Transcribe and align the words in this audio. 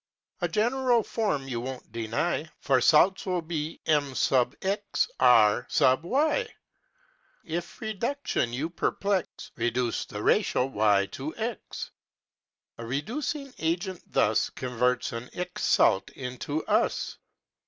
A 0.41 0.47
general 0.47 1.03
form 1.03 1.47
you 1.47 1.61
won't 1.61 1.91
deny, 1.91 2.49
For 2.59 2.81
salts 2.81 3.27
will 3.27 3.43
be 3.43 3.79
M^ 3.85 4.47
E^: 4.63 6.49
If 7.43 7.81
reduction 7.81 8.51
you 8.51 8.71
perplex 8.71 9.51
Reduce 9.55 10.05
the 10.05 10.23
ratio 10.23 10.65
y 10.65 11.05
to 11.05 11.35
x; 11.37 11.91
A 12.79 12.83
reducing 12.87 13.53
agent 13.59 14.01
thus 14.07 14.49
Converts 14.49 15.11
an 15.11 15.29
ic 15.33 15.59
salt, 15.59 16.09
into 16.09 16.63
ous. 16.67 17.19